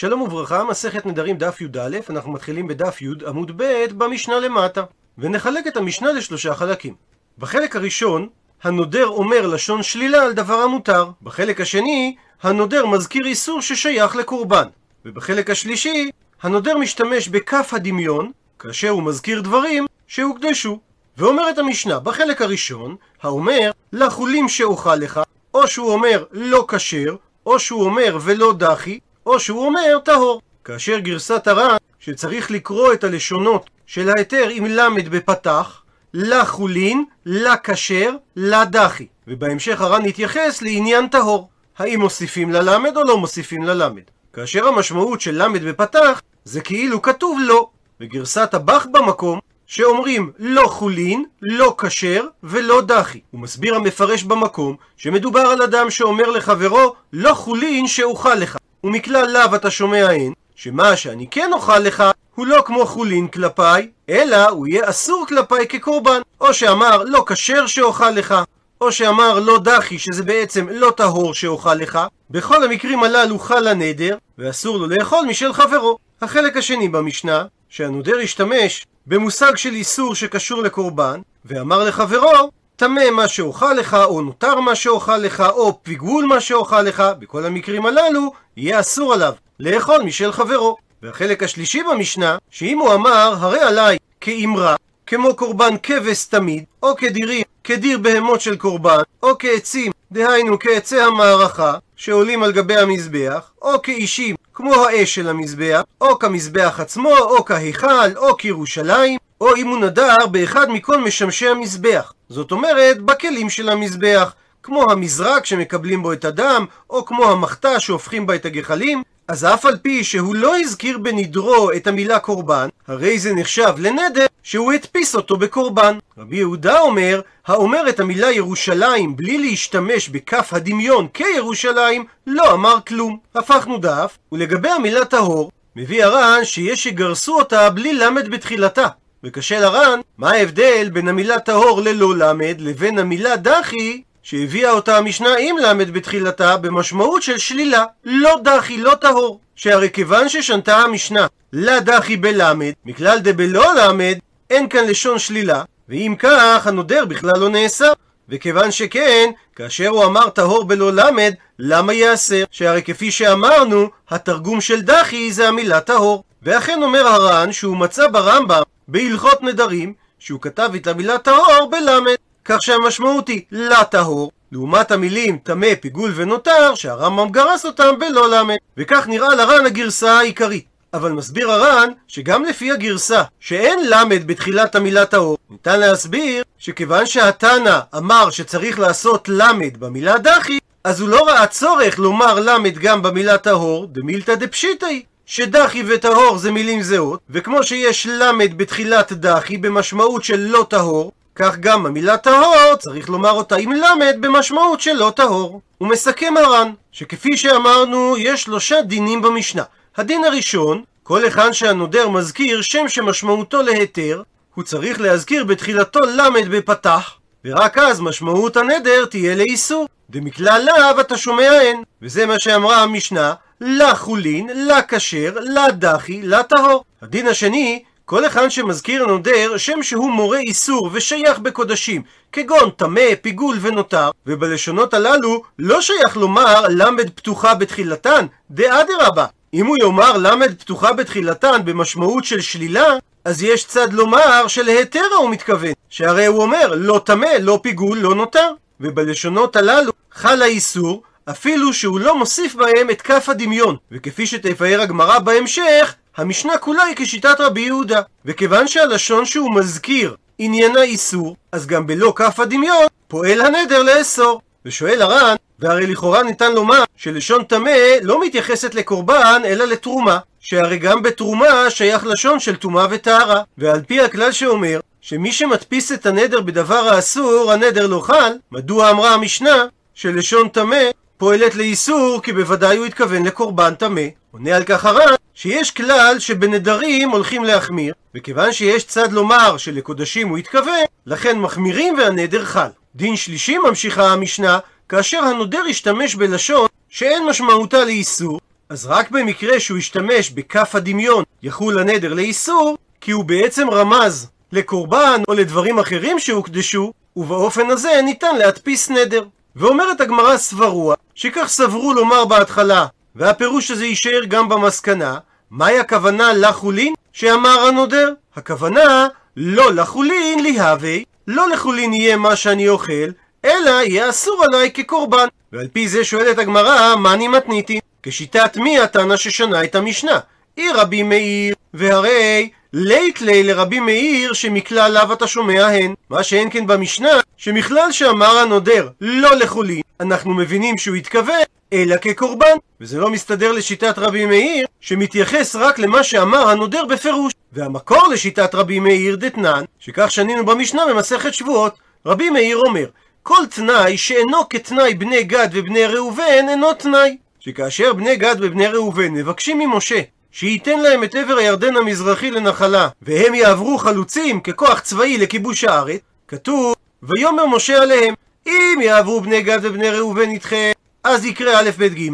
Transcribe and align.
שלום 0.00 0.22
וברכה, 0.22 0.64
מסכת 0.64 1.06
נדרים 1.06 1.36
דף 1.36 1.60
י"א, 1.60 1.98
אנחנו 2.10 2.32
מתחילים 2.32 2.68
בדף 2.68 3.02
י' 3.02 3.08
עמוד 3.26 3.52
ב' 3.56 3.84
במשנה 3.96 4.40
למטה. 4.40 4.84
ונחלק 5.18 5.66
את 5.66 5.76
המשנה 5.76 6.12
לשלושה 6.12 6.54
חלקים. 6.54 6.94
בחלק 7.38 7.76
הראשון, 7.76 8.28
הנודר 8.62 9.06
אומר 9.06 9.46
לשון 9.46 9.82
שלילה 9.82 10.22
על 10.22 10.32
דבר 10.32 10.54
המותר. 10.54 11.10
בחלק 11.22 11.60
השני, 11.60 12.16
הנודר 12.42 12.86
מזכיר 12.86 13.26
איסור 13.26 13.62
ששייך 13.62 14.16
לקורבן. 14.16 14.68
ובחלק 15.04 15.50
השלישי, 15.50 16.10
הנודר 16.42 16.78
משתמש 16.78 17.28
בכף 17.28 17.70
הדמיון, 17.74 18.30
כאשר 18.58 18.88
הוא 18.88 19.02
מזכיר 19.02 19.40
דברים 19.40 19.86
שהוקדשו. 20.06 20.80
ואומרת 21.16 21.58
המשנה, 21.58 21.98
בחלק 21.98 22.42
הראשון, 22.42 22.96
האומר, 23.22 23.70
לחולים 23.92 24.48
שאוכל 24.48 24.96
לך, 24.96 25.20
או 25.54 25.68
שהוא 25.68 25.92
אומר 25.92 26.24
לא 26.32 26.64
כשר, 26.68 27.16
או 27.46 27.58
שהוא 27.58 27.84
אומר 27.84 28.18
ולא 28.20 28.52
דחי, 28.52 28.98
או 29.28 29.40
שהוא 29.40 29.66
אומר 29.66 29.98
טהור. 30.04 30.40
כאשר 30.64 30.98
גרסת 30.98 31.46
הר"ן, 31.46 31.76
שצריך 32.00 32.50
לקרוא 32.50 32.92
את 32.92 33.04
הלשונות 33.04 33.70
של 33.86 34.10
ההיתר 34.10 34.48
עם 34.50 34.66
למד 34.66 35.08
בפתח, 35.08 35.82
לחולין, 36.14 37.04
לכשר, 37.26 38.10
לדחי. 38.36 39.06
ובהמשך 39.28 39.80
הר"ן 39.80 40.04
יתייחס 40.04 40.62
לעניין 40.62 41.08
טהור. 41.08 41.48
האם 41.78 42.00
מוסיפים 42.00 42.52
ללמד 42.52 42.96
או 42.96 43.04
לא 43.04 43.18
מוסיפים 43.18 43.62
ללמד? 43.62 44.02
כאשר 44.32 44.68
המשמעות 44.68 45.20
של 45.20 45.42
למד 45.42 45.62
בפתח 45.62 46.22
זה 46.44 46.60
כאילו 46.60 47.02
כתוב 47.02 47.38
לא. 47.42 47.68
וגרסת 48.00 48.54
הבח 48.54 48.86
במקום 48.92 49.38
שאומרים 49.66 50.32
לא 50.38 50.66
חולין, 50.66 51.24
לא 51.42 51.74
כשר 51.78 52.26
ולא 52.42 52.82
דחי. 52.82 53.20
הוא 53.30 53.40
מסביר 53.40 53.74
המפרש 53.74 54.22
במקום 54.22 54.76
שמדובר 54.96 55.40
על 55.40 55.62
אדם 55.62 55.90
שאומר 55.90 56.30
לחברו 56.30 56.94
לא 57.12 57.34
חולין 57.34 57.86
שאוכל 57.86 58.34
לך. 58.34 58.58
ומכלל 58.84 59.26
לאו 59.32 59.54
אתה 59.54 59.70
שומע 59.70 60.10
הן, 60.10 60.32
שמה 60.54 60.96
שאני 60.96 61.26
כן 61.30 61.50
אוכל 61.52 61.78
לך 61.78 62.04
הוא 62.34 62.46
לא 62.46 62.62
כמו 62.66 62.86
חולין 62.86 63.28
כלפיי, 63.28 63.90
אלא 64.08 64.48
הוא 64.48 64.66
יהיה 64.66 64.90
אסור 64.90 65.24
כלפיי 65.28 65.68
כקורבן. 65.68 66.20
או 66.40 66.54
שאמר 66.54 67.02
לא 67.04 67.24
כשר 67.26 67.66
שאוכל 67.66 68.10
לך, 68.10 68.34
או 68.80 68.92
שאמר 68.92 69.40
לא 69.40 69.58
דחי, 69.58 69.98
שזה 69.98 70.22
בעצם 70.22 70.66
לא 70.70 70.92
טהור 70.96 71.34
שאוכל 71.34 71.74
לך. 71.74 71.98
בכל 72.30 72.64
המקרים 72.64 73.04
הללו 73.04 73.38
חל 73.38 73.68
הנדר, 73.68 74.16
ואסור 74.38 74.78
לו 74.78 74.86
לאכול 74.86 75.24
משל 75.28 75.52
חברו. 75.52 75.98
החלק 76.22 76.56
השני 76.56 76.88
במשנה, 76.88 77.44
שהנודר 77.68 78.18
השתמש 78.18 78.86
במושג 79.06 79.56
של 79.56 79.74
איסור 79.74 80.14
שקשור 80.14 80.62
לקורבן, 80.62 81.20
ואמר 81.44 81.84
לחברו, 81.84 82.50
טמא 82.78 83.10
מה 83.10 83.28
שאוכל 83.28 83.72
לך, 83.72 83.96
או 84.04 84.22
נותר 84.22 84.60
מה 84.60 84.74
שאוכל 84.74 85.16
לך, 85.16 85.40
או 85.40 85.82
פיגול 85.82 86.24
מה 86.24 86.40
שאוכל 86.40 86.82
לך, 86.82 87.02
בכל 87.18 87.44
המקרים 87.44 87.86
הללו, 87.86 88.32
יהיה 88.56 88.80
אסור 88.80 89.14
עליו 89.14 89.32
לאכול 89.60 90.02
משל 90.02 90.32
חברו. 90.32 90.76
והחלק 91.02 91.42
השלישי 91.42 91.82
במשנה, 91.82 92.38
שאם 92.50 92.78
הוא 92.78 92.94
אמר, 92.94 93.34
הרי 93.38 93.60
עליי 93.60 93.98
כאמרה, 94.20 94.76
כמו 95.06 95.34
קורבן 95.36 95.74
כבש 95.82 96.24
תמיד, 96.24 96.64
או 96.82 96.96
כדירים, 96.96 97.42
כדיר 97.64 97.98
בהמות 97.98 98.40
של 98.40 98.56
קורבן, 98.56 99.02
או 99.22 99.38
כעצים, 99.38 99.92
דהיינו 100.12 100.58
כעצי 100.58 101.00
המערכה, 101.00 101.74
שעולים 101.96 102.42
על 102.42 102.52
גבי 102.52 102.76
המזבח, 102.76 103.50
או 103.62 103.82
כאישים, 103.82 104.36
כמו 104.54 104.74
האש 104.74 105.14
של 105.14 105.28
המזבח, 105.28 105.82
או 106.00 106.18
כמזבח 106.18 106.80
עצמו, 106.80 107.18
או 107.18 107.44
כהיכל, 107.44 108.16
או 108.16 108.36
כירושלים, 108.36 109.18
או 109.40 109.56
אם 109.56 109.68
הוא 109.68 109.78
נדר 109.78 110.26
באחד 110.30 110.70
מכל 110.70 111.00
משמשי 111.00 111.48
המזבח. 111.48 112.12
זאת 112.28 112.52
אומרת, 112.52 113.02
בכלים 113.02 113.50
של 113.50 113.68
המזבח, 113.68 114.34
כמו 114.62 114.90
המזרק 114.90 115.46
שמקבלים 115.46 116.02
בו 116.02 116.12
את 116.12 116.24
הדם, 116.24 116.64
או 116.90 117.04
כמו 117.04 117.30
המחתה 117.30 117.80
שהופכים 117.80 118.26
בה 118.26 118.34
את 118.34 118.46
הגחלים, 118.46 119.02
אז 119.28 119.44
אף 119.44 119.66
על 119.66 119.76
פי 119.82 120.04
שהוא 120.04 120.34
לא 120.34 120.58
הזכיר 120.58 120.98
בנדרו 120.98 121.72
את 121.72 121.86
המילה 121.86 122.18
קורבן, 122.18 122.68
הרי 122.86 123.18
זה 123.18 123.34
נחשב 123.34 123.74
לנדר 123.78 124.26
שהוא 124.42 124.72
הדפיס 124.72 125.14
אותו 125.14 125.36
בקורבן. 125.36 125.98
רבי 126.18 126.36
יהודה 126.36 126.80
אומר, 126.80 127.20
האומר 127.46 127.88
את 127.88 128.00
המילה 128.00 128.32
ירושלים 128.32 129.16
בלי 129.16 129.38
להשתמש 129.38 130.08
בכף 130.08 130.48
הדמיון 130.52 131.08
כירושלים, 131.14 132.04
לא 132.26 132.52
אמר 132.52 132.76
כלום. 132.86 133.18
הפכנו 133.34 133.78
דף, 133.78 134.18
ולגבי 134.32 134.68
המילה 134.68 135.04
טהור, 135.04 135.50
מביא 135.76 136.04
הר"ן 136.04 136.44
שיש 136.44 136.84
שגרסו 136.84 137.38
אותה 137.38 137.70
בלי 137.70 137.94
למד 137.94 138.28
בתחילתה. 138.28 138.86
וקשה 139.28 139.60
לר"ן, 139.60 140.00
מה 140.18 140.30
ההבדל 140.30 140.88
בין 140.92 141.08
המילה 141.08 141.38
טהור 141.38 141.80
ללא 141.80 142.16
למד 142.16 142.56
לבין 142.58 142.98
המילה 142.98 143.36
דחי 143.36 144.02
שהביאה 144.22 144.70
אותה 144.70 144.96
המשנה 144.96 145.34
עם 145.38 145.56
למד 145.58 145.90
בתחילתה 145.90 146.56
במשמעות 146.56 147.22
של 147.22 147.38
שלילה, 147.38 147.84
לא 148.04 148.36
דחי, 148.44 148.76
לא 148.76 148.94
טהור. 148.94 149.40
שהרי 149.56 149.90
כיוון 149.90 150.28
ששנתה 150.28 150.76
המשנה 150.76 151.26
לה 151.52 151.80
דחי 151.80 152.16
בלמד, 152.16 152.72
מכלל 152.84 153.18
דבלא 153.18 153.74
למד, 153.74 154.18
אין 154.50 154.68
כאן 154.68 154.84
לשון 154.84 155.18
שלילה, 155.18 155.62
ואם 155.88 156.14
כך 156.18 156.66
הנודר 156.66 157.04
בכלל 157.04 157.38
לא 157.38 157.48
נאסר. 157.48 157.92
וכיוון 158.28 158.70
שכן, 158.70 159.30
כאשר 159.56 159.88
הוא 159.88 160.04
אמר 160.04 160.28
טהור 160.28 160.64
בלא 160.64 160.92
למד, 160.92 161.34
למה 161.58 161.94
יאסר? 161.94 162.44
שהרי 162.50 162.82
כפי 162.82 163.10
שאמרנו, 163.10 163.88
התרגום 164.10 164.60
של 164.60 164.80
דחי 164.80 165.32
זה 165.32 165.48
המילה 165.48 165.80
טהור. 165.80 166.24
ואכן 166.42 166.82
אומר 166.82 167.06
הר"ן 167.06 167.52
שהוא 167.52 167.76
מצא 167.76 168.08
ברמב"ם 168.08 168.62
בהלכות 168.88 169.42
נדרים, 169.42 169.92
שהוא 170.18 170.40
כתב 170.40 170.70
את 170.76 170.86
המילה 170.86 171.18
טהור 171.18 171.70
בלמד. 171.70 172.14
כך 172.44 172.62
שהמשמעות 172.62 173.28
היא 173.28 173.42
לטהור, 173.50 174.30
לעומת 174.52 174.90
המילים 174.90 175.38
טמא, 175.38 175.74
פיגול 175.80 176.12
ונותר, 176.14 176.74
שהרמב"ם 176.74 177.30
גרס 177.30 177.66
אותם 177.66 177.98
בלא 177.98 178.30
למד. 178.30 178.56
וכך 178.76 179.08
נראה 179.08 179.34
לר"ן 179.34 179.66
הגרסה 179.66 180.18
העיקרית. 180.18 180.64
אבל 180.94 181.12
מסביר 181.12 181.50
הר"ן 181.50 181.88
שגם 182.08 182.44
לפי 182.44 182.72
הגרסה 182.72 183.22
שאין 183.40 183.78
למד 183.88 184.26
בתחילת 184.26 184.74
המילה 184.74 185.06
טהור, 185.06 185.38
ניתן 185.50 185.80
להסביר 185.80 186.42
שכיוון 186.58 187.06
שהתנא 187.06 187.78
אמר 187.96 188.30
שצריך 188.30 188.78
לעשות 188.78 189.28
למד 189.28 189.76
במילה 189.80 190.18
דחי, 190.18 190.58
אז 190.84 191.00
הוא 191.00 191.08
לא 191.08 191.26
ראה 191.26 191.46
צורך 191.46 191.98
לומר 191.98 192.40
למד 192.40 192.78
גם 192.78 193.02
במילה 193.02 193.38
טהור, 193.38 193.86
דמילתא 193.86 194.34
דפשיטאי. 194.34 195.02
שדחי 195.30 195.82
וטהור 195.86 196.38
זה 196.38 196.52
מילים 196.52 196.82
זהות, 196.82 197.20
וכמו 197.30 197.62
שיש 197.62 198.06
למד 198.06 198.58
בתחילת 198.58 199.12
דחי 199.12 199.56
במשמעות 199.56 200.24
של 200.24 200.40
לא 200.40 200.66
טהור, 200.70 201.12
כך 201.34 201.56
גם 201.56 201.86
המילה 201.86 202.16
טהור 202.16 202.76
צריך 202.78 203.08
לומר 203.08 203.30
אותה 203.30 203.56
עם 203.56 203.72
למד 203.72 204.16
במשמעות 204.20 204.80
של 204.80 204.92
לא 204.92 205.12
טהור. 205.16 205.60
הוא 205.78 205.88
מסכם 205.88 206.34
הר"ן, 206.36 206.72
שכפי 206.92 207.36
שאמרנו 207.36 208.16
יש 208.18 208.42
שלושה 208.42 208.82
דינים 208.82 209.22
במשנה. 209.22 209.62
הדין 209.96 210.24
הראשון, 210.24 210.82
כל 211.02 211.24
היכן 211.24 211.52
שהנודר 211.52 212.08
מזכיר 212.08 212.62
שם 212.62 212.88
שמשמעותו 212.88 213.62
להיתר, 213.62 214.22
הוא 214.54 214.64
צריך 214.64 215.00
להזכיר 215.00 215.44
בתחילתו 215.44 216.00
למד 216.00 216.48
בפתח, 216.48 217.14
ורק 217.44 217.78
אז 217.78 218.00
משמעות 218.00 218.56
הנדר 218.56 219.04
תהיה 219.04 219.34
לאיסור. 219.34 219.88
דמכלל 220.10 220.62
לאו 220.66 221.00
אתה 221.00 221.16
שומע 221.16 221.50
הן. 221.50 221.82
וזה 222.02 222.26
מה 222.26 222.34
שאמרה 222.38 222.82
המשנה, 222.82 223.34
לחולין, 223.60 224.50
לכשר, 224.68 225.32
לדחי, 225.40 226.22
לטהור. 226.22 226.84
הדין 227.02 227.28
השני, 227.28 227.82
כל 228.04 228.26
אחד 228.26 228.48
שמזכיר 228.48 229.06
נודר 229.06 229.56
שם 229.56 229.82
שהוא 229.82 230.10
מורה 230.10 230.38
איסור 230.38 230.90
ושייך 230.92 231.38
בקודשים, 231.38 232.02
כגון 232.32 232.70
טמא, 232.76 233.14
פיגול 233.22 233.58
ונותר, 233.60 234.10
ובלשונות 234.26 234.94
הללו 234.94 235.42
לא 235.58 235.80
שייך 235.80 236.16
לומר 236.16 236.64
למד 236.68 237.10
פתוחה 237.10 237.54
בתחילתן, 237.54 238.26
דאדרבה. 238.50 239.26
אם 239.54 239.66
הוא 239.66 239.76
יאמר 239.82 240.16
למד 240.16 240.54
פתוחה 240.58 240.92
בתחילתן 240.92 241.60
במשמעות 241.64 242.24
של 242.24 242.40
שלילה, 242.40 242.86
אז 243.24 243.42
יש 243.42 243.64
צד 243.64 243.92
לומר 243.92 244.46
שלהיתרה 244.46 245.16
הוא 245.18 245.30
מתכוון, 245.30 245.72
שהרי 245.90 246.26
הוא 246.26 246.42
אומר 246.42 246.74
לא 246.76 247.00
טמא, 247.04 247.30
לא 247.40 247.60
פיגול, 247.62 247.98
לא 247.98 248.14
נותר. 248.14 248.50
ובלשונות 248.80 249.56
הללו 249.56 249.92
חל 250.12 250.42
האיסור 250.42 251.02
אפילו 251.30 251.72
שהוא 251.72 252.00
לא 252.00 252.18
מוסיף 252.18 252.54
בהם 252.54 252.90
את 252.90 253.02
כף 253.02 253.28
הדמיון, 253.28 253.76
וכפי 253.92 254.26
שתבאר 254.26 254.80
הגמרא 254.80 255.18
בהמשך, 255.18 255.94
המשנה 256.16 256.58
כולה 256.58 256.82
היא 256.82 256.96
כשיטת 256.98 257.40
רבי 257.40 257.60
יהודה. 257.60 258.00
וכיוון 258.24 258.68
שהלשון 258.68 259.24
שהוא 259.24 259.54
מזכיר 259.54 260.16
עניינה 260.38 260.82
איסור, 260.82 261.36
אז 261.52 261.66
גם 261.66 261.86
בלא 261.86 262.12
כף 262.16 262.40
הדמיון 262.40 262.86
פועל 263.08 263.40
הנדר 263.40 263.82
לאסור. 263.82 264.40
ושואל 264.66 265.02
הר"ן, 265.02 265.34
והרי 265.58 265.86
לכאורה 265.86 266.22
ניתן 266.22 266.52
לומר 266.52 266.84
שלשון 266.96 267.44
טמא 267.44 267.76
לא 268.02 268.20
מתייחסת 268.20 268.74
לקורבן 268.74 269.42
אלא 269.44 269.64
לתרומה, 269.64 270.18
שהרי 270.40 270.78
גם 270.78 271.02
בתרומה 271.02 271.70
שייך 271.70 272.06
לשון 272.06 272.40
של 272.40 272.56
טומאה 272.56 272.86
וטהרה. 272.90 273.42
ועל 273.58 273.80
פי 273.86 274.00
הכלל 274.00 274.32
שאומר 274.32 274.80
שמי 275.00 275.32
שמדפיס 275.32 275.92
את 275.92 276.06
הנדר 276.06 276.40
בדבר 276.40 276.88
האסור, 276.88 277.52
הנדר 277.52 277.86
לא 277.86 278.00
חל, 278.00 278.32
מדוע 278.52 278.90
אמרה 278.90 279.14
המשנה 279.14 279.66
שלשון 279.94 280.48
טמא 280.48 280.84
פועלת 281.18 281.54
לאיסור 281.54 282.20
כי 282.22 282.32
בוודאי 282.32 282.76
הוא 282.76 282.86
התכוון 282.86 283.26
לקורבן 283.26 283.74
טמא. 283.74 284.02
עונה 284.30 284.56
על 284.56 284.64
כך 284.64 284.84
הר"ן 284.84 285.14
שיש 285.34 285.70
כלל 285.70 286.16
שבנדרים 286.18 287.10
הולכים 287.10 287.44
להחמיר, 287.44 287.94
וכיוון 288.14 288.52
שיש 288.52 288.84
צד 288.84 289.12
לומר 289.12 289.56
שלקודשים 289.56 290.28
הוא 290.28 290.38
התכוון, 290.38 290.84
לכן 291.06 291.38
מחמירים 291.38 291.94
והנדר 291.98 292.44
חל. 292.44 292.68
דין 292.94 293.16
שלישי 293.16 293.58
ממשיכה 293.58 294.12
המשנה, 294.12 294.58
כאשר 294.88 295.18
הנודר 295.18 295.66
ישתמש 295.66 296.14
בלשון 296.14 296.66
שאין 296.88 297.26
משמעותה 297.26 297.84
לאיסור, 297.84 298.40
אז 298.68 298.86
רק 298.86 299.10
במקרה 299.10 299.60
שהוא 299.60 299.78
השתמש 299.78 300.30
בכף 300.30 300.74
הדמיון 300.74 301.24
יחול 301.42 301.78
הנדר 301.78 302.14
לאיסור, 302.14 302.76
כי 303.00 303.10
הוא 303.10 303.24
בעצם 303.24 303.70
רמז 303.70 304.26
לקורבן 304.52 305.22
או 305.28 305.34
לדברים 305.34 305.78
אחרים 305.78 306.18
שהוקדשו, 306.18 306.92
ובאופן 307.16 307.70
הזה 307.70 308.00
ניתן 308.04 308.36
להדפיס 308.36 308.90
נדר. 308.90 309.24
ואומרת 309.56 310.00
הגמרא 310.00 310.36
סברוע, 310.36 310.94
שכך 311.18 311.48
סברו 311.48 311.92
לומר 311.92 312.24
בהתחלה, 312.24 312.86
והפירוש 313.16 313.70
הזה 313.70 313.86
יישאר 313.86 314.24
גם 314.28 314.48
במסקנה, 314.48 315.18
מהי 315.50 315.78
הכוונה 315.78 316.32
לחולין 316.32 316.94
שאמר 317.12 317.60
הנודר? 317.68 318.12
הכוונה 318.36 319.08
לא 319.36 319.74
לחולין 319.74 320.42
ליהווה, 320.42 320.96
לא 321.28 321.48
לחולין 321.48 321.92
יהיה 321.92 322.16
מה 322.16 322.36
שאני 322.36 322.68
אוכל, 322.68 323.10
אלא 323.44 323.70
יהיה 323.70 324.10
אסור 324.10 324.44
עליי 324.44 324.70
כקורבן. 324.72 325.26
ועל 325.52 325.68
פי 325.72 325.88
זה 325.88 326.04
שואלת 326.04 326.38
הגמרא, 326.38 326.96
מאני 326.96 327.28
מתניתי? 327.28 327.80
כשיטת 328.02 328.56
מי 328.56 328.80
התנא 328.80 329.16
ששנה 329.16 329.64
את 329.64 329.74
המשנה? 329.74 330.18
אי 330.58 330.72
רבי 330.72 331.02
מאיר, 331.02 331.54
והרי 331.74 332.50
לית 332.72 333.20
לי 333.20 333.42
לרבי 333.42 333.80
מאיר 333.80 334.32
שמכלל 334.32 334.92
לאו 334.92 335.12
אתה 335.12 335.26
שומע 335.26 335.66
הן. 335.66 335.94
מה 336.10 336.22
שאין 336.22 336.50
כן 336.50 336.66
במשנה, 336.66 337.20
שמכלל 337.38 337.92
שאמר 337.92 338.38
הנודר 338.38 338.88
לא 339.00 339.34
לחולין, 339.34 339.82
אנחנו 340.00 340.34
מבינים 340.34 340.78
שהוא 340.78 340.96
התכוון 340.96 341.42
אלא 341.72 341.96
כקורבן. 341.96 342.56
וזה 342.80 342.98
לא 342.98 343.10
מסתדר 343.10 343.52
לשיטת 343.52 343.98
רבי 343.98 344.26
מאיר, 344.26 344.66
שמתייחס 344.80 345.56
רק 345.56 345.78
למה 345.78 346.02
שאמר 346.04 346.48
הנודר 346.48 346.84
בפירוש. 346.84 347.32
והמקור 347.52 348.08
לשיטת 348.08 348.54
רבי 348.54 348.80
מאיר 348.80 349.16
דתנן, 349.16 349.64
שכך 349.78 350.10
שנינו 350.10 350.46
במשנה 350.46 350.82
במסכת 350.90 351.34
שבועות. 351.34 351.78
רבי 352.06 352.30
מאיר 352.30 352.56
אומר, 352.56 352.86
כל 353.22 353.46
תנאי 353.50 353.96
שאינו 353.96 354.48
כתנאי 354.48 354.94
בני 354.94 355.22
גד 355.22 355.48
ובני 355.52 355.86
ראובן 355.86 356.48
אינו 356.48 356.74
תנאי. 356.74 357.16
שכאשר 357.40 357.92
בני 357.92 358.16
גד 358.16 358.36
ובני 358.38 358.66
ראובן 358.66 359.08
מבקשים 359.08 359.58
ממשה 359.58 360.00
שייתן 360.32 360.78
להם 360.78 361.04
את 361.04 361.14
עבר 361.14 361.36
הירדן 361.36 361.76
המזרחי 361.76 362.30
לנחלה, 362.30 362.88
והם 363.02 363.34
יעברו 363.34 363.78
חלוצים 363.78 364.40
ככוח 364.40 364.80
צבאי 364.80 365.18
לכיבוש 365.18 365.64
הארץ, 365.64 366.00
כתוב, 366.28 366.74
ויאמר 367.02 367.46
משה 367.46 367.82
עליהם, 367.82 368.14
אם 368.46 368.78
יעברו 368.82 369.20
בני 369.20 369.42
גד 369.42 369.58
ובני 369.62 369.90
ראובן 369.90 370.30
איתכם, 370.30 370.72
אז 371.04 371.24
יקרה 371.24 371.60
א' 371.60 371.70
ב' 371.78 371.84
ג', 371.84 372.10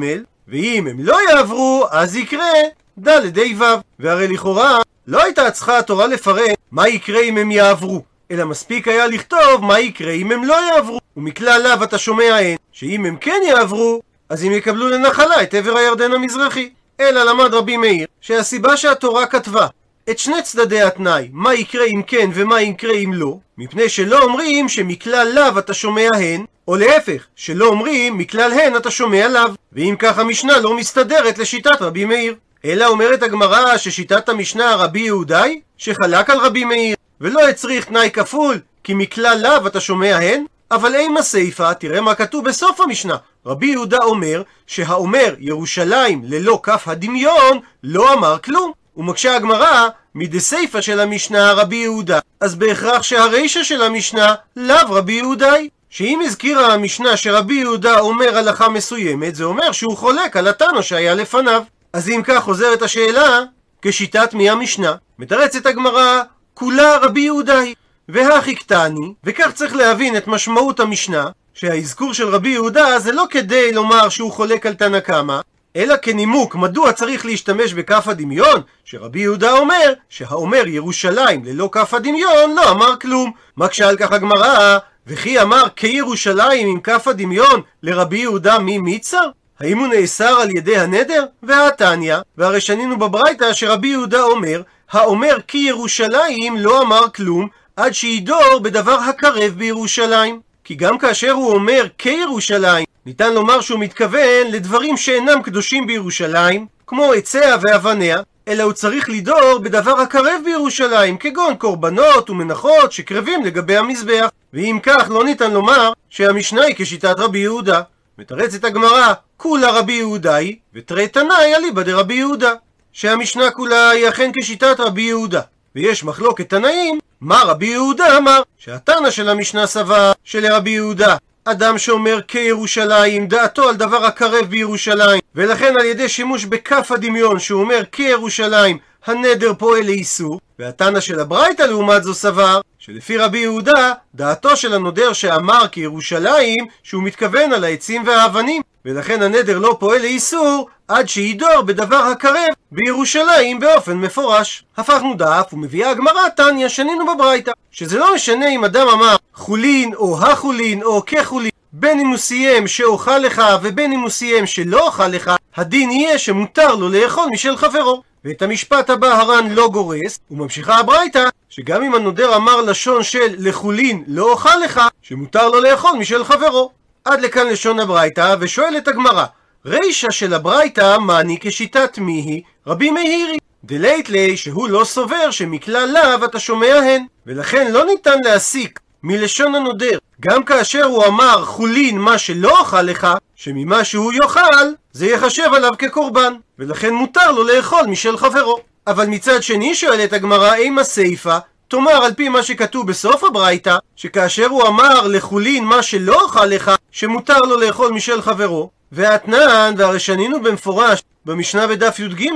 ואם 0.48 0.86
הם 0.86 0.96
לא 0.98 1.18
יעברו, 1.30 1.86
אז 1.90 2.16
יקרה 2.16 2.52
ד' 2.98 3.38
ה' 3.38 3.42
ו'. 3.58 3.64
והרי 3.98 4.28
לכאורה, 4.28 4.78
לא 5.06 5.22
הייתה 5.22 5.50
צריכה 5.50 5.78
התורה 5.78 6.06
לפרט 6.06 6.58
מה 6.72 6.88
יקרה 6.88 7.20
אם 7.20 7.38
הם 7.38 7.50
יעברו, 7.50 8.02
אלא 8.30 8.44
מספיק 8.44 8.88
היה 8.88 9.06
לכתוב 9.06 9.60
מה 9.60 9.80
יקרה 9.80 10.12
אם 10.12 10.32
הם 10.32 10.44
לא 10.44 10.56
יעברו. 10.74 11.00
ומכלל 11.16 11.62
לאו 11.62 11.84
אתה 11.84 11.98
שומע 11.98 12.36
הן, 12.36 12.56
שאם 12.72 13.04
הם 13.04 13.16
כן 13.16 13.40
יעברו, 13.48 14.02
אז 14.28 14.44
הם 14.44 14.52
יקבלו 14.52 14.88
לנחלה 14.88 15.42
את 15.42 15.54
עבר 15.54 15.76
הירדן 15.76 16.12
המזרחי. 16.12 16.70
אלא 17.00 17.22
למד 17.24 17.54
רבי 17.54 17.76
מאיר, 17.76 18.06
שהסיבה 18.20 18.76
שהתורה 18.76 19.26
כתבה 19.26 19.66
את 20.10 20.18
שני 20.18 20.42
צדדי 20.42 20.82
התנאי, 20.82 21.28
מה 21.32 21.54
יקרה 21.54 21.84
אם 21.84 22.02
כן 22.06 22.30
ומה 22.34 22.62
יקרה 22.62 22.94
אם 22.94 23.12
לא, 23.12 23.36
מפני 23.58 23.88
שלא 23.88 24.22
אומרים 24.22 24.68
שמכלל 24.68 25.32
לאו 25.34 25.58
אתה 25.58 25.74
שומע 25.74 26.08
הן, 26.16 26.44
או 26.68 26.76
להפך, 26.76 27.26
שלא 27.36 27.66
אומרים 27.66 28.18
מכלל 28.18 28.52
הן 28.52 28.76
אתה 28.76 28.90
שומע 28.90 29.28
לאו, 29.28 29.50
ואם 29.72 29.94
כך 29.98 30.18
המשנה 30.18 30.58
לא 30.58 30.76
מסתדרת 30.76 31.38
לשיטת 31.38 31.82
רבי 31.82 32.04
מאיר. 32.04 32.34
אלא 32.64 32.86
אומרת 32.86 33.22
הגמרא 33.22 33.76
ששיטת 33.76 34.28
המשנה 34.28 34.76
רבי 34.76 35.00
יהודאי, 35.00 35.60
שחלק 35.78 36.30
על 36.30 36.38
רבי 36.38 36.64
מאיר, 36.64 36.96
ולא 37.20 37.48
הצריך 37.48 37.84
תנאי 37.84 38.10
כפול, 38.10 38.60
כי 38.84 38.94
מכלל 38.94 39.40
לאו 39.42 39.66
אתה 39.66 39.80
שומע 39.80 40.16
הן, 40.16 40.44
אבל 40.70 40.94
אימה 40.94 41.22
סיפה, 41.22 41.74
תראה 41.74 42.00
מה 42.00 42.14
כתוב 42.14 42.44
בסוף 42.44 42.80
המשנה. 42.80 43.16
רבי 43.46 43.66
יהודה 43.66 43.98
אומר 44.02 44.42
שהאומר 44.66 45.34
ירושלים 45.38 46.22
ללא 46.24 46.60
כף 46.62 46.88
הדמיון 46.88 47.58
לא 47.82 48.12
אמר 48.12 48.38
כלום. 48.38 48.72
ומקשה 48.96 49.36
הגמרא 49.36 49.88
מדסיפא 50.14 50.80
של 50.80 51.00
המשנה 51.00 51.52
רבי 51.52 51.76
יהודה, 51.76 52.18
אז 52.40 52.54
בהכרח 52.54 53.02
שהרישא 53.02 53.62
של 53.62 53.82
המשנה 53.82 54.34
לאו 54.56 54.90
רבי 54.90 55.12
יהודאי. 55.12 55.68
שאם 55.90 56.20
הזכירה 56.24 56.74
המשנה 56.74 57.16
שרבי 57.16 57.54
יהודה 57.54 58.00
אומר 58.00 58.38
הלכה 58.38 58.68
מסוימת, 58.68 59.34
זה 59.34 59.44
אומר 59.44 59.72
שהוא 59.72 59.96
חולק 59.96 60.36
על 60.36 60.48
התנא 60.48 60.82
שהיה 60.82 61.14
לפניו. 61.14 61.62
אז 61.92 62.08
אם 62.08 62.20
כך 62.24 62.42
חוזרת 62.42 62.82
השאלה, 62.82 63.40
כשיטת 63.82 64.34
מי 64.34 64.50
המשנה? 64.50 64.94
מתרצת 65.18 65.66
הגמרא, 65.66 66.22
כולה 66.54 66.96
רבי 66.96 67.20
יהודה 67.20 67.58
היא. 67.58 67.74
והכי 68.08 68.54
קטני, 68.54 69.14
וכך 69.24 69.50
צריך 69.54 69.76
להבין 69.76 70.16
את 70.16 70.26
משמעות 70.26 70.80
המשנה, 70.80 71.24
שהאזכור 71.54 72.14
של 72.14 72.28
רבי 72.28 72.48
יהודה 72.48 72.98
זה 72.98 73.12
לא 73.12 73.24
כדי 73.30 73.72
לומר 73.72 74.08
שהוא 74.08 74.32
חולק 74.32 74.66
על 74.66 74.74
תנא 74.74 75.00
קמא, 75.00 75.40
אלא 75.76 75.94
כנימוק 76.02 76.54
מדוע 76.54 76.92
צריך 76.92 77.26
להשתמש 77.26 77.72
בכף 77.72 78.08
הדמיון, 78.08 78.60
שרבי 78.84 79.20
יהודה 79.20 79.58
אומר 79.58 79.92
שהאומר 80.08 80.66
ירושלים 80.66 81.44
ללא 81.44 81.68
כף 81.72 81.94
הדמיון 81.94 82.54
לא 82.56 82.70
אמר 82.70 82.96
כלום. 82.96 83.32
מקשה 83.56 83.88
על 83.88 83.96
כך 83.96 84.12
הגמרא, 84.12 84.78
וכי 85.06 85.42
אמר 85.42 85.64
כירושלים 85.76 86.68
עם 86.68 86.80
כף 86.80 87.08
הדמיון 87.08 87.60
לרבי 87.82 88.18
יהודה 88.18 88.58
מי 88.58 88.78
מיצר? 88.78 89.28
האם 89.60 89.78
הוא 89.78 89.86
נאסר 89.86 90.40
על 90.40 90.50
ידי 90.56 90.76
הנדר? 90.76 91.24
והתניא, 91.42 92.16
והרי 92.38 92.60
שנינו 92.60 92.98
בברייתא 92.98 93.52
שרבי 93.52 93.88
יהודה 93.88 94.22
אומר, 94.22 94.62
האומר 94.90 95.36
כי 95.48 95.58
ירושלים 95.58 96.56
לא 96.56 96.82
אמר 96.82 97.08
כלום 97.14 97.48
עד 97.76 97.92
שידור 97.92 98.58
בדבר 98.62 98.98
הקרב 99.08 99.52
בירושלים. 99.56 100.53
כי 100.64 100.74
גם 100.74 100.98
כאשר 100.98 101.30
הוא 101.30 101.52
אומר 101.52 101.86
כירושלים, 101.98 102.84
ניתן 103.06 103.34
לומר 103.34 103.60
שהוא 103.60 103.80
מתכוון 103.80 104.46
לדברים 104.50 104.96
שאינם 104.96 105.42
קדושים 105.42 105.86
בירושלים, 105.86 106.66
כמו 106.86 107.12
עציה 107.12 107.56
ואבניה, 107.62 108.20
אלא 108.48 108.62
הוא 108.62 108.72
צריך 108.72 109.10
לדור 109.10 109.58
בדבר 109.62 110.00
הקרב 110.00 110.40
בירושלים, 110.44 111.16
כגון 111.16 111.54
קורבנות 111.56 112.30
ומנחות 112.30 112.92
שקרבים 112.92 113.44
לגבי 113.44 113.76
המזבח. 113.76 114.28
ואם 114.52 114.78
כך, 114.82 115.06
לא 115.10 115.24
ניתן 115.24 115.52
לומר 115.52 115.92
שהמשנה 116.10 116.62
היא 116.62 116.74
כשיטת 116.78 117.14
רבי 117.18 117.38
יהודה. 117.38 117.80
מתרצת 118.18 118.64
הגמרא, 118.64 119.12
כולה 119.36 119.70
רבי 119.70 119.92
יהודה 119.92 120.34
היא, 120.34 120.56
ותרי 120.74 121.08
תנאי 121.08 121.54
אליבא 121.56 121.82
דרבי 121.82 122.14
יהודה. 122.14 122.52
שהמשנה 122.92 123.50
כולה 123.50 123.90
היא 123.90 124.08
אכן 124.08 124.30
כשיטת 124.36 124.80
רבי 124.80 125.02
יהודה. 125.02 125.40
ויש 125.74 126.04
מחלוקת 126.04 126.48
תנאים, 126.48 126.98
מה 127.20 127.42
רבי 127.42 127.66
יהודה 127.66 128.16
אמר? 128.16 128.42
שהתנא 128.58 129.10
של 129.10 129.28
המשנה 129.28 129.66
סבר 129.66 130.12
שלרבי 130.24 130.70
יהודה 130.70 131.16
אדם 131.44 131.78
שאומר 131.78 132.20
כירושלים, 132.28 133.26
דעתו 133.28 133.68
על 133.68 133.76
דבר 133.76 134.04
הקרב 134.04 134.46
בירושלים, 134.46 135.20
ולכן 135.34 135.74
על 135.78 135.84
ידי 135.84 136.08
שימוש 136.08 136.44
בכף 136.44 136.90
הדמיון 136.92 137.38
שהוא 137.38 137.60
אומר 137.60 137.82
כירושלים, 137.92 138.78
הנדר 139.06 139.54
פועל 139.58 139.84
לאיסור, 139.84 140.40
והתנא 140.58 141.00
של 141.00 141.20
הברייתא 141.20 141.62
לעומת 141.62 142.02
זו 142.02 142.14
סבר, 142.14 142.60
שלפי 142.78 143.16
רבי 143.16 143.38
יהודה, 143.38 143.92
דעתו 144.14 144.56
של 144.56 144.74
הנודר 144.74 145.12
שאמר 145.12 145.68
כירושלים, 145.68 146.66
שהוא 146.82 147.02
מתכוון 147.02 147.52
על 147.52 147.64
העצים 147.64 148.02
והאבנים, 148.06 148.62
ולכן 148.84 149.22
הנדר 149.22 149.58
לא 149.58 149.76
פועל 149.80 150.02
לאיסור, 150.02 150.68
עד 150.88 151.08
שידור 151.08 151.62
בדבר 151.62 151.96
הקרב 151.96 152.48
בירושלים 152.72 153.60
באופן 153.60 153.96
מפורש. 153.96 154.64
הפכנו 154.76 155.14
דף 155.14 155.50
ומביאה 155.52 155.90
הגמרא 155.90 156.28
תניא 156.28 156.68
שנינו 156.68 157.14
בברייתא, 157.14 157.52
שזה 157.70 157.98
לא 157.98 158.14
משנה 158.14 158.48
אם 158.48 158.64
אדם 158.64 158.88
אמר 158.88 159.16
חולין 159.34 159.94
או 159.94 160.18
החולין 160.18 160.82
או 160.82 161.02
כחולין 161.06 161.50
בין 161.72 162.00
אם 162.00 162.06
הוא 162.06 162.16
סיים 162.16 162.66
שאוכל 162.66 163.18
לך 163.18 163.42
ובין 163.62 163.92
אם 163.92 164.00
הוא 164.00 164.10
סיים 164.10 164.46
שלא 164.46 164.86
אוכל 164.86 165.08
לך, 165.08 165.30
הדין 165.56 165.90
יהיה 165.90 166.18
שמותר 166.18 166.74
לו 166.74 166.88
לאכול 166.88 167.28
משל 167.32 167.56
חברו. 167.56 168.02
ואת 168.24 168.42
המשפט 168.42 168.90
הבא 168.90 169.06
הר"ן 169.06 169.50
לא 169.50 169.68
גורס, 169.68 170.18
וממשיכה 170.30 170.78
הברייתא, 170.78 171.28
שגם 171.50 171.82
אם 171.82 171.94
הנודר 171.94 172.36
אמר 172.36 172.60
לשון 172.60 173.02
של 173.02 173.34
לחולין 173.38 174.04
לא 174.06 174.32
אוכל 174.32 174.56
לך, 174.64 174.80
שמותר 175.02 175.48
לו 175.48 175.60
לאכול 175.60 175.92
משל 175.98 176.24
חברו. 176.24 176.70
עד 177.04 177.20
לכאן 177.20 177.46
לשון 177.46 177.80
הברייתא, 177.80 178.34
ושואלת 178.40 178.88
הגמרא, 178.88 179.24
רישא 179.66 180.10
של 180.10 180.34
הברייתא 180.34 180.98
מאני 180.98 181.38
כשיטת 181.40 181.98
מי 181.98 182.12
היא? 182.12 182.42
רבי 182.66 182.90
מאירי. 182.90 183.38
דלית 183.64 184.08
לי 184.08 184.36
שהוא 184.36 184.68
לא 184.68 184.84
סובר 184.84 185.30
שמכלל 185.30 185.90
לאו 185.94 186.24
אתה 186.24 186.38
שומע 186.38 186.74
הן, 186.74 187.06
ולכן 187.26 187.72
לא 187.72 187.84
ניתן 187.84 188.18
להסיק 188.24 188.80
מלשון 189.02 189.54
הנודר, 189.54 189.98
גם 190.20 190.42
כאשר 190.42 190.84
הוא 190.84 191.06
אמר 191.06 191.44
חולין 191.44 191.98
מה 191.98 192.18
שלא 192.18 192.58
אוכל 192.60 192.82
לך, 192.82 193.08
שממה 193.34 193.84
שהוא 193.84 194.12
יאכל, 194.12 194.66
זה 194.92 195.06
יחשב 195.06 195.54
עליו 195.54 195.72
כקורבן, 195.78 196.34
ולכן 196.58 196.94
מותר 196.94 197.32
לו 197.32 197.44
לאכול 197.44 197.86
משל 197.86 198.16
חברו. 198.16 198.58
אבל 198.86 199.06
מצד 199.06 199.42
שני 199.42 199.74
שואלת 199.74 200.12
הגמרא, 200.12 200.54
אימה 200.54 200.84
סיפה, 200.84 201.38
תאמר 201.68 202.04
על 202.04 202.14
פי 202.14 202.28
מה 202.28 202.42
שכתוב 202.42 202.86
בסוף 202.86 203.24
הברייתא, 203.24 203.76
שכאשר 203.96 204.46
הוא 204.46 204.66
אמר 204.66 205.06
לחולין 205.06 205.64
מה 205.64 205.82
שלא 205.82 206.22
אוכל 206.22 206.46
לך, 206.46 206.70
שמותר 206.94 207.38
לו 207.38 207.60
לאכול 207.60 207.92
משל 207.92 208.22
חברו, 208.22 208.70
והאתנן, 208.92 209.74
והרי 209.76 209.98
שנינו 209.98 210.42
במפורש 210.42 211.02
במשנה 211.24 211.66
בדף 211.66 211.98
י"ג, 211.98 212.28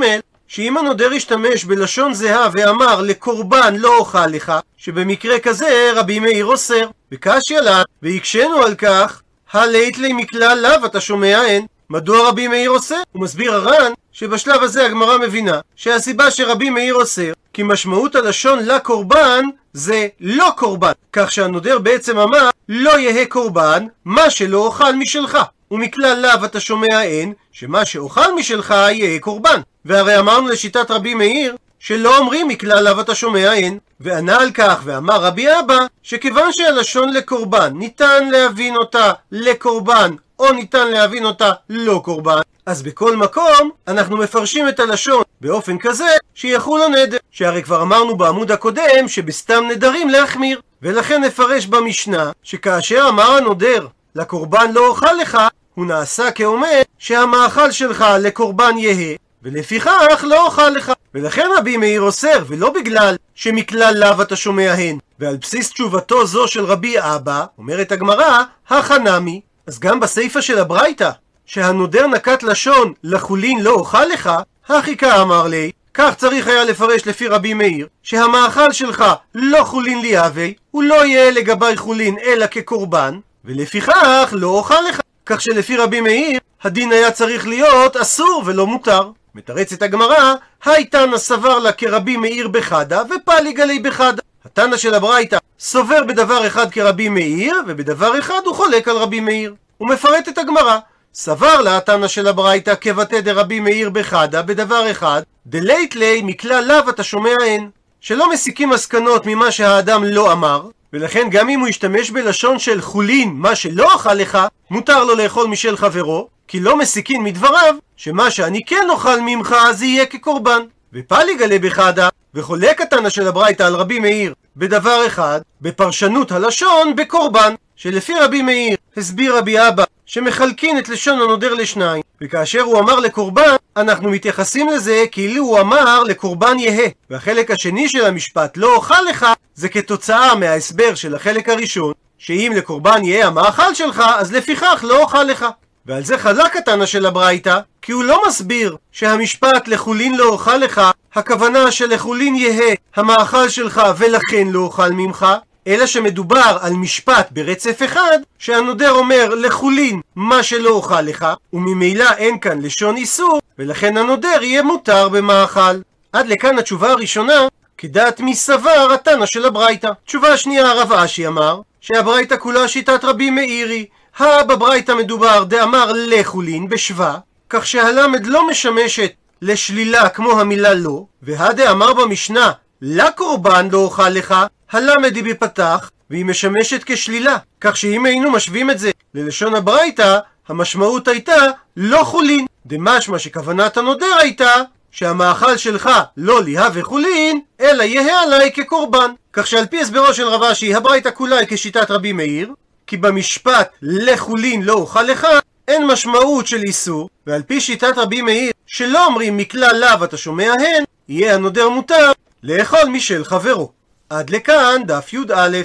שאם 0.48 0.76
הנודר 0.76 1.12
ישתמש 1.12 1.64
בלשון 1.64 2.14
זהה 2.14 2.48
ואמר 2.52 3.00
לקורבן 3.02 3.76
לא 3.76 3.98
אוכל 3.98 4.26
לך, 4.26 4.52
שבמקרה 4.76 5.38
כזה 5.38 5.90
רבי 5.94 6.18
מאיר 6.18 6.46
אוסר. 6.46 6.88
וקשיא 7.12 7.60
לה, 7.60 7.82
והקשינו 8.02 8.62
על 8.62 8.74
כך, 8.74 9.22
הלית 9.52 9.98
לי 9.98 10.12
מכלל 10.12 10.58
לאו 10.62 10.86
אתה 10.86 11.00
שומע 11.00 11.44
אין. 11.44 11.66
מדוע 11.90 12.28
רבי 12.28 12.48
מאיר 12.48 12.70
עושה? 12.70 12.96
הוא 13.12 13.22
מסביר 13.22 13.54
הר"ן 13.54 13.92
שבשלב 14.12 14.62
הזה 14.62 14.86
הגמרא 14.86 15.18
מבינה 15.18 15.60
שהסיבה 15.76 16.30
שרבי 16.30 16.70
מאיר 16.70 16.94
אוסר 16.94 17.32
כי 17.58 17.62
משמעות 17.62 18.14
הלשון 18.14 18.58
לקורבן 18.58 19.44
זה 19.72 20.08
לא 20.20 20.50
קורבן. 20.56 20.92
כך 21.12 21.32
שהנודר 21.32 21.78
בעצם 21.78 22.18
אמר 22.18 22.50
לא 22.68 22.98
יהא 22.98 23.24
קורבן 23.24 23.86
מה 24.04 24.30
שלא 24.30 24.58
אוכל 24.58 24.96
משלך. 24.96 25.38
ומכלל 25.70 26.18
לאו 26.22 26.44
אתה 26.44 26.60
שומע 26.60 27.02
אין 27.02 27.32
שמה 27.52 27.84
שאוכל 27.84 28.34
משלך 28.34 28.74
יהא 28.92 29.18
קורבן. 29.18 29.60
והרי 29.84 30.18
אמרנו 30.18 30.48
לשיטת 30.48 30.90
רבי 30.90 31.14
מאיר 31.14 31.56
שלא 31.78 32.18
אומרים 32.18 32.48
מכלל 32.48 33.00
אתה 33.00 33.14
שומע 33.14 33.52
אין 33.52 33.78
וענה 34.00 34.40
על 34.40 34.50
כך 34.54 34.80
ואמר 34.84 35.20
רבי 35.20 35.46
אבא 35.60 35.78
שכיוון 36.02 36.52
שהלשון 36.52 37.12
לקורבן 37.12 37.72
ניתן 37.74 38.28
להבין 38.30 38.76
אותה 38.76 39.12
לקורבן 39.32 40.10
או 40.38 40.52
ניתן 40.52 40.88
להבין 40.88 41.24
אותה 41.24 41.52
לא 41.68 42.00
קורבן 42.04 42.40
אז 42.66 42.82
בכל 42.82 43.16
מקום 43.16 43.70
אנחנו 43.88 44.16
מפרשים 44.16 44.68
את 44.68 44.80
הלשון 44.80 45.22
באופן 45.40 45.78
כזה 45.78 46.08
שיחול 46.34 46.82
הנדר 46.82 47.16
שהרי 47.30 47.62
כבר 47.62 47.82
אמרנו 47.82 48.16
בעמוד 48.16 48.52
הקודם 48.52 49.08
שבסתם 49.08 49.64
נדרים 49.70 50.08
להחמיר. 50.08 50.60
ולכן 50.82 51.24
נפרש 51.24 51.66
במשנה 51.66 52.30
שכאשר 52.42 53.06
אמר 53.08 53.30
הנודר 53.30 53.86
לקורבן 54.14 54.72
לא 54.72 54.88
אוכל 54.88 55.12
לך 55.12 55.38
הוא 55.74 55.86
נעשה 55.86 56.30
כאומר 56.30 56.82
שהמאכל 56.98 57.70
שלך 57.70 58.04
לקורבן 58.20 58.78
יהא 58.78 59.16
ולפיכך 59.52 60.24
לא 60.28 60.46
אוכל 60.46 60.68
לך 60.68 60.92
ולכן 61.14 61.46
רבי 61.58 61.76
מאיר 61.76 62.00
אוסר 62.00 62.44
ולא 62.46 62.70
בגלל 62.70 63.16
שמכלל 63.34 63.94
לאו 63.98 64.22
אתה 64.22 64.36
שומע 64.36 64.72
הן 64.72 64.98
ועל 65.18 65.36
בסיס 65.36 65.70
תשובתו 65.70 66.26
זו 66.26 66.48
של 66.48 66.64
רבי 66.64 66.94
אבא 66.98 67.44
אומרת 67.58 67.92
הגמרא 67.92 68.42
החנמי 68.68 69.40
אז 69.66 69.78
גם 69.78 70.00
בסיפא 70.00 70.40
של 70.40 70.58
הברייתא 70.58 71.10
שהנודר 71.46 72.06
נקט 72.06 72.42
לשון 72.42 72.92
לחולין 73.04 73.62
לא 73.62 73.70
אוכל 73.70 74.04
לך 74.04 74.30
הכי 74.68 74.96
אמר 75.20 75.46
לי 75.46 75.70
כך 75.94 76.14
צריך 76.14 76.46
היה 76.46 76.64
לפרש 76.64 77.06
לפי 77.06 77.28
רבי 77.28 77.54
מאיר, 77.54 77.86
שהמאכל 78.02 78.72
שלך 78.72 79.04
לא 79.34 79.64
חולין 79.64 80.00
לי 80.00 80.18
הווי, 80.18 80.54
הוא 80.70 80.82
לא 80.82 81.06
יהיה 81.06 81.30
לגבי 81.30 81.76
חולין 81.76 82.16
אלא 82.24 82.46
כקורבן, 82.46 83.18
ולפיכך 83.44 84.28
לא 84.32 84.48
אוכל 84.48 84.80
לך. 84.88 85.00
כך 85.26 85.40
שלפי 85.40 85.76
רבי 85.76 86.00
מאיר, 86.00 86.40
הדין 86.62 86.92
היה 86.92 87.10
צריך 87.10 87.46
להיות 87.46 87.96
אסור 87.96 88.42
ולא 88.46 88.66
מותר. 88.66 89.10
מתרצת 89.38 89.82
הגמרא, 89.82 90.34
היי 90.64 90.84
תנא 90.84 91.18
סבר 91.18 91.58
לה 91.58 91.72
כרבי 91.72 92.16
מאיר 92.16 92.48
בחדה, 92.48 93.02
ופאלי 93.10 93.52
גלי 93.52 93.78
בחדה. 93.78 94.22
התנא 94.44 94.76
של 94.76 94.94
הברייתא 94.94 95.38
סובר 95.60 96.04
בדבר 96.04 96.46
אחד 96.46 96.70
כרבי 96.70 97.08
מאיר, 97.08 97.54
ובדבר 97.66 98.18
אחד 98.18 98.40
הוא 98.44 98.54
חולק 98.54 98.88
על 98.88 98.96
רבי 98.96 99.20
מאיר. 99.20 99.54
הוא 99.78 99.88
מפרט 99.88 100.28
את 100.28 100.38
הגמרא. 100.38 100.78
סבר 101.14 101.60
לה 101.60 101.76
התנא 101.76 102.08
של 102.08 102.28
הברייתא 102.28 102.74
כבתי 102.80 103.20
דרבי 103.20 103.60
מאיר 103.60 103.90
בחדה 103.90 104.42
בדבר 104.42 104.90
אחד, 104.90 105.22
דלית 105.46 105.96
לי 105.96 106.22
מכלל 106.24 106.64
לאו 106.68 106.90
אתה 106.90 107.02
שומע 107.02 107.34
אין. 107.42 107.70
שלא 108.00 108.30
מסיקים 108.32 108.70
מסקנות 108.70 109.26
ממה 109.26 109.50
שהאדם 109.50 110.04
לא 110.04 110.32
אמר, 110.32 110.62
ולכן 110.92 111.28
גם 111.30 111.48
אם 111.48 111.60
הוא 111.60 111.68
ישתמש 111.68 112.10
בלשון 112.10 112.58
של 112.58 112.80
חולין, 112.80 113.32
מה 113.34 113.54
שלא 113.54 113.94
אכל 113.94 114.14
לך, 114.14 114.38
מותר 114.70 115.04
לו 115.04 115.14
לאכול 115.14 115.46
משל 115.46 115.76
חברו, 115.76 116.28
כי 116.48 116.60
לא 116.60 116.76
מסיקין 116.76 117.22
מדבריו, 117.22 117.74
שמה 117.96 118.30
שאני 118.30 118.64
כן 118.64 118.86
אוכל 118.90 119.20
ממך 119.20 119.56
זה 119.72 119.84
יהיה 119.84 120.06
כקורבן. 120.06 120.62
ופאלי 120.92 121.34
גלה 121.36 121.58
בחדה, 121.58 122.08
וחולק 122.34 122.80
התנא 122.80 123.08
של 123.08 123.28
הברייתא 123.28 123.62
על 123.62 123.74
רבי 123.74 123.98
מאיר 123.98 124.34
בדבר 124.56 125.06
אחד, 125.06 125.40
בפרשנות 125.60 126.32
הלשון 126.32 126.96
בקורבן, 126.96 127.54
שלפי 127.76 128.14
רבי 128.20 128.42
מאיר 128.42 128.76
הסביר 128.96 129.38
רבי 129.38 129.68
אבא 129.68 129.84
שמחלקין 130.06 130.78
את 130.78 130.88
לשון 130.88 131.20
הנודר 131.20 131.54
לשניים, 131.54 132.02
וכאשר 132.20 132.60
הוא 132.60 132.78
אמר 132.78 133.00
לקורבן, 133.00 133.56
אנחנו 133.76 134.10
מתייחסים 134.10 134.68
לזה 134.68 135.04
כאילו 135.10 135.44
הוא 135.44 135.60
אמר 135.60 136.02
לקורבן 136.02 136.58
יהא. 136.58 136.88
והחלק 137.10 137.50
השני 137.50 137.88
של 137.88 138.04
המשפט, 138.04 138.56
לא 138.56 138.74
אוכל 138.74 139.02
לך, 139.10 139.26
זה 139.54 139.68
כתוצאה 139.68 140.34
מההסבר 140.34 140.94
של 140.94 141.14
החלק 141.14 141.48
הראשון, 141.48 141.92
שאם 142.18 142.52
לקורבן 142.56 143.04
יהא 143.04 143.26
המאכל 143.26 143.74
שלך, 143.74 144.02
אז 144.16 144.32
לפיכך 144.32 144.84
לא 144.88 145.02
אוכל 145.02 145.22
לך. 145.22 145.46
ועל 145.88 146.04
זה 146.04 146.18
חלק 146.18 146.56
התנא 146.56 146.86
של 146.86 147.06
הברייתא, 147.06 147.58
כי 147.82 147.92
הוא 147.92 148.04
לא 148.04 148.22
מסביר 148.28 148.76
שהמשפט 148.92 149.68
לחולין 149.68 150.16
לא 150.16 150.24
אוכל 150.24 150.56
לך, 150.56 150.80
הכוונה 151.14 151.70
שלחולין 151.70 152.34
יהא 152.34 152.74
המאכל 152.96 153.48
שלך 153.48 153.82
ולכן 153.98 154.48
לא 154.48 154.60
אוכל 154.60 154.92
ממך, 154.92 155.26
אלא 155.66 155.86
שמדובר 155.86 156.58
על 156.60 156.72
משפט 156.72 157.28
ברצף 157.30 157.82
אחד, 157.84 158.18
שהנודר 158.38 158.90
אומר 158.90 159.34
לחולין 159.34 160.00
מה 160.16 160.42
שלא 160.42 160.70
אוכל 160.70 161.00
לך, 161.00 161.26
וממילא 161.52 162.10
אין 162.16 162.38
כאן 162.38 162.62
לשון 162.62 162.96
איסור, 162.96 163.40
ולכן 163.58 163.96
הנודר 163.96 164.42
יהיה 164.42 164.62
מותר 164.62 165.08
במאכל. 165.08 165.80
עד 166.12 166.26
לכאן 166.28 166.58
התשובה 166.58 166.90
הראשונה, 166.90 167.48
כדעת 167.78 168.20
מי 168.20 168.34
סבר 168.34 168.92
התנא 168.94 169.26
של 169.26 169.44
הברייתא. 169.44 169.90
תשובה 170.04 170.36
שנייה 170.36 170.70
הרב 170.70 170.92
אשי 170.92 171.26
אמר, 171.26 171.60
שהברייתא 171.80 172.36
כולה 172.36 172.68
שיטת 172.68 173.04
רבי 173.04 173.30
מאירי. 173.30 173.86
הא 174.18 174.42
בברייתא 174.42 174.92
מדובר 174.92 175.44
דאמר 175.44 175.92
לחולין 175.94 176.68
בשווה, 176.68 177.18
כך 177.50 177.66
שהלמד 177.66 178.26
לא 178.26 178.48
משמשת 178.48 179.12
לשלילה 179.42 180.08
כמו 180.08 180.40
המילה 180.40 180.74
לא, 180.74 181.04
והדאמר 181.22 181.92
במשנה 181.92 182.52
לקורבן 182.82 183.68
לא 183.72 183.78
אוכל 183.78 184.08
לך, 184.08 184.34
הלמד 184.72 185.16
היא 185.16 185.24
בפתח, 185.24 185.90
והיא 186.10 186.24
משמשת 186.24 186.82
כשלילה. 186.86 187.36
כך 187.60 187.76
שאם 187.76 188.06
היינו 188.06 188.30
משווים 188.30 188.70
את 188.70 188.78
זה 188.78 188.90
ללשון 189.14 189.54
הברייתא, 189.54 190.18
המשמעות 190.48 191.08
הייתה 191.08 191.42
לא 191.76 192.04
חולין. 192.04 192.46
דמשמע 192.66 193.18
שכוונת 193.18 193.76
הנודר 193.76 194.16
הייתה 194.20 194.54
שהמאכל 194.90 195.56
שלך 195.56 195.90
לא 196.16 196.42
ליהה 196.42 196.68
וחולין, 196.72 197.40
אלא 197.60 197.82
יהא 197.82 198.22
עליי 198.22 198.52
כקורבן. 198.52 199.10
כך 199.32 199.46
שעל 199.46 199.66
פי 199.66 199.80
הסברו 199.80 200.14
של 200.14 200.26
רב 200.26 200.42
אשי, 200.42 200.74
הברייתא 200.74 201.10
כולה 201.14 201.36
היא 201.36 201.46
כשיטת 201.50 201.90
רבי 201.90 202.12
מאיר, 202.12 202.52
כי 202.88 202.96
במשפט 202.96 203.70
לחולין 203.82 204.62
לא 204.62 204.72
אוכל 204.72 205.02
לך, 205.02 205.26
אין 205.68 205.86
משמעות 205.86 206.46
של 206.46 206.62
איסור, 206.62 207.08
ועל 207.26 207.42
פי 207.42 207.60
שיטת 207.60 207.92
רבי 207.98 208.22
מאיר, 208.22 208.52
שלא 208.66 209.06
אומרים 209.06 209.36
מכלל 209.36 209.76
לאו 209.80 210.04
אתה 210.04 210.16
שומע 210.16 210.52
הן, 210.52 210.84
יהיה 211.08 211.34
הנודר 211.34 211.68
מותר 211.68 212.12
לאכול 212.42 212.84
משל 212.88 213.24
חברו. 213.24 213.72
עד 214.10 214.30
לכאן 214.30 214.82
דף 214.86 215.12
י"א. 215.12 215.58